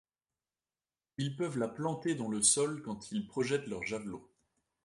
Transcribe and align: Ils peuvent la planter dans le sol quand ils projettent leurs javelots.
Ils 1.19 1.35
peuvent 1.35 1.59
la 1.59 1.67
planter 1.67 2.15
dans 2.15 2.27
le 2.27 2.41
sol 2.41 2.81
quand 2.81 3.11
ils 3.11 3.27
projettent 3.27 3.67
leurs 3.67 3.83
javelots. 3.83 4.31